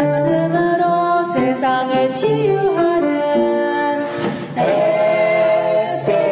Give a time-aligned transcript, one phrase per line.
[0.00, 3.10] 말씀으로 세상을 치유하는
[5.86, 6.22] SLC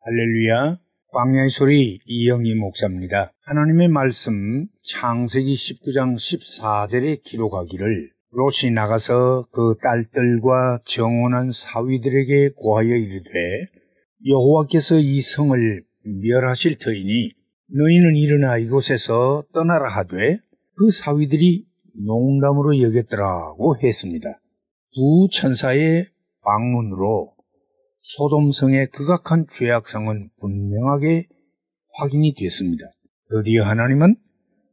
[0.00, 0.78] 할렐루야
[1.12, 3.32] 광야의 소리 이영희 목사입니다.
[3.42, 13.30] 하나님의 말씀 창세기 19장 14절에 기록하기를 롯이 나가서 그 딸들과 정원한 사위들에게 고하여 이르되
[14.28, 17.35] 여호와께서 이 성을 멸하실 터이니
[17.68, 20.38] 너희는 일어나 이곳에서 떠나라 하되
[20.76, 21.66] 그 사위들이
[22.06, 24.40] 농담으로 여겼더라고 했습니다.
[24.94, 26.06] 두 천사의
[26.42, 27.34] 방문으로
[28.00, 31.26] 소돔성의 극악한 죄악성은 분명하게
[31.98, 32.84] 확인이 됐습니다.
[33.30, 34.16] 드디어 하나님은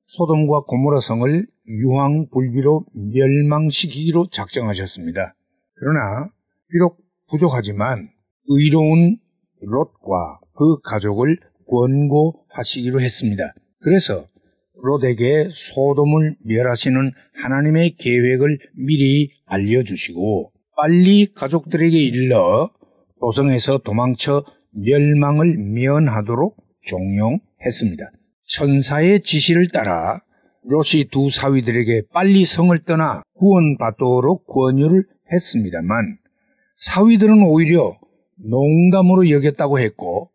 [0.04, 5.36] 소돔과 고모라성을 유황 불비로 멸망시키기로 작정하셨습니다.
[5.76, 6.30] 그러나
[6.70, 7.00] 비록
[7.30, 8.10] 부족하지만
[8.48, 9.18] 의로운
[9.62, 13.54] 롯과 그 가족을 권고하시기로 했습니다.
[13.80, 14.26] 그래서
[14.76, 17.12] 롯에게 소돔을 멸하시는
[17.42, 22.70] 하나님의 계획을 미리 알려주시고 빨리 가족들에게 일러
[23.22, 28.12] 도성에서 도망쳐 멸망을 면하도록 종용했습니다.
[28.48, 30.22] 천사의 지시를 따라
[30.66, 36.18] 롯이 두 사위들에게 빨리 성을 떠나 구원받도록 권유를 했습니다만
[36.78, 37.98] 사위들은 오히려
[38.38, 40.33] 농담으로 여겼다고 했고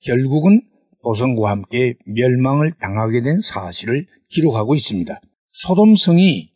[0.00, 0.62] 결국은
[1.02, 5.20] 도성과 함께 멸망을 당하게 된 사실을 기록하고 있습니다.
[5.50, 6.52] 소돔성이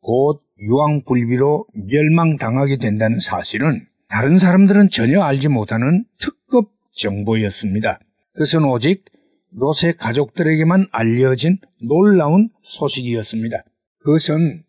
[0.00, 7.98] 곧 유황불비로 멸망당하게 된다는 사실은 다른 사람들은 전혀 알지 못하는 특급 정보였습니다.
[8.32, 9.04] 그것은 오직
[9.50, 13.64] 롯의 가족들에게만 알려진 놀라운 소식이었습니다.
[13.98, 14.62] 그것은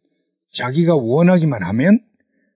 [0.51, 1.99] 자기가 원하기만 하면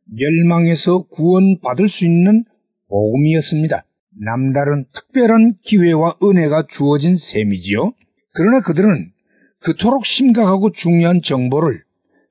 [0.06, 2.44] 멸망에서 구원받을 수 있는
[2.90, 3.86] 복음이었습니다.
[4.20, 7.94] 남다른 특별한 기회와 은혜가 주어진 셈이지요.
[8.34, 9.12] 그러나 그들은
[9.60, 11.84] 그토록 심각하고 중요한 정보를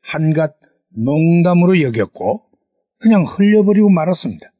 [0.02, 0.56] 한갓
[0.96, 2.42] 농담으로 여겼고
[2.98, 4.52] 그냥 흘려버리고 말았습니다.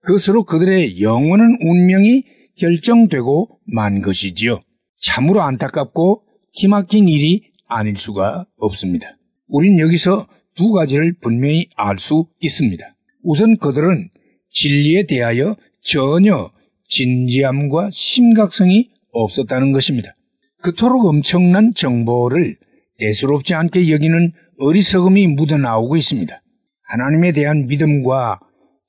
[0.00, 2.24] 그것으로 그들의 영원한 운명이
[2.56, 4.60] 결정되고 만 것이지요.
[5.00, 9.16] 참으로 안타깝고 기막힌 일이 아닐 수가 없습니다.
[9.48, 12.94] 우린 여기서 두 가지를 분명히 알 수 있습니다.
[13.22, 14.10] 우선 그들은
[14.50, 16.50] 진리에 대하여 전혀
[16.92, 20.14] 진지함과 심각성이 없었다는 것입니다.
[20.62, 22.58] 그토록 엄청난 정보를
[22.98, 26.42] 대수롭지 않게 여기는 어리석음이 묻어나오고 있습니다.
[26.82, 28.40] 하나님에 대한 믿음과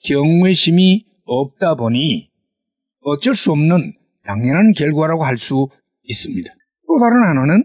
[0.04, 2.30] 경외심이 없다 보니
[3.02, 3.94] 어쩔 수 없는
[4.26, 5.70] 당연한 결과라고 할 수
[6.04, 6.54] 있습니다.
[6.88, 7.64] 또 다른 하나는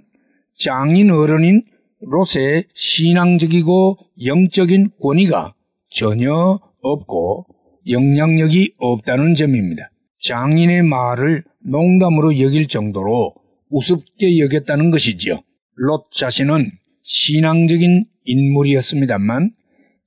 [0.56, 1.62] 장인 어른인
[2.00, 5.54] 롯의 신앙적이고 영적인 권위가
[5.90, 7.46] 전혀 없고
[7.88, 9.90] 영향력이 없다는 점입니다.
[10.20, 13.34] 장인의 말을 농담으로 여길 정도로
[13.70, 15.40] 우습게 여겼다는 것이지요.
[15.74, 16.70] 롯 자신은
[17.02, 19.52] 신앙적인 인물이었습니다만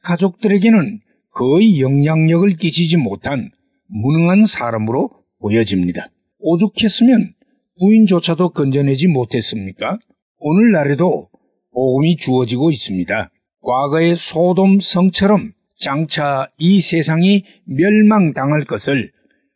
[0.04, 1.00] 가족들에게는
[1.34, 3.52] 거의 영향력을 끼치지 못한
[3.88, 6.12] 무능한 사람으로 보여집니다.
[6.40, 7.34] 오죽했으면
[7.80, 9.98] 부인조차도 건져내지 못했습니까?
[10.38, 11.30] 오늘날에도
[11.74, 13.32] 복음이 주어지고 있습니다.
[13.62, 19.12] 과거의 소돔 성처럼 장차 이 세상이 멸망당할 것을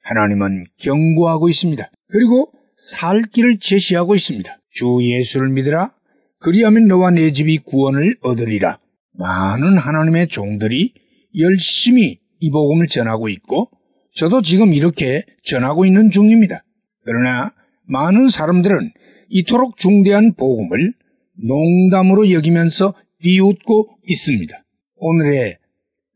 [0.06, 1.90] 하나님은 경고하고 있습니다.
[2.08, 4.58] 그리고 살 길을 제시하고 있습니다.
[4.72, 5.94] 주 예수를 믿으라.
[6.40, 8.80] 그리하면 너와 내 집이 구원을 얻으리라.
[9.14, 10.94] 많은 하나님의 종들이
[11.40, 13.70] 열심히 이 복음을 전하고 있고
[14.14, 16.64] 저도 지금 이렇게 전하고 있는 중입니다.
[17.04, 17.54] 그러나
[17.88, 18.92] 많은 사람들은
[19.30, 20.94] 이토록 중대한 복음을
[21.34, 24.64] 농담으로 여기면서 비웃고 있습니다.
[24.98, 25.58] 오늘의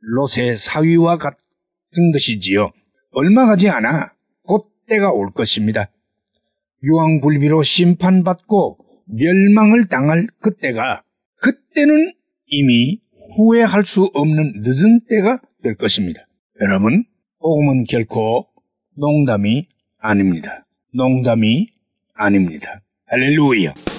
[0.01, 2.71] 롯의 사위와 같은 것이지요.
[3.19, 4.13] 얼마 가지 않아
[4.43, 5.91] 곧 때가 올 것입니다.
[6.81, 11.03] 유황불비로 심판받고 멸망을 당할 그때가
[11.41, 12.13] 그때는
[12.47, 13.01] 이미
[13.35, 16.27] 후회할 수 없는 늦은 때가 될 것입니다.
[16.61, 17.03] 여러분,
[17.39, 18.47] 복음은 결코
[18.95, 19.67] 농담이
[19.99, 20.65] 아닙니다.
[20.93, 21.67] 농담이
[22.13, 22.81] 아닙니다.
[23.07, 23.98] 할렐루야.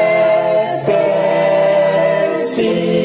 [2.55, 3.00] see.